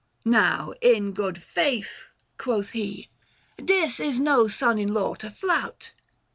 [0.25, 2.07] "Now, in good faith,"
[2.39, 3.07] quoth he,"
[3.63, 5.91] Dis is no son in law to flout.